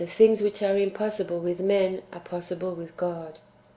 [Book 0.01 0.07
m 0.09 0.15
things 0.15 0.41
which 0.41 0.63
are 0.63 0.79
impossible 0.79 1.37
with 1.41 1.59
men 1.59 2.01
are 2.11 2.21
possible 2.21 2.73
with 2.73 2.97
God." 2.97 3.37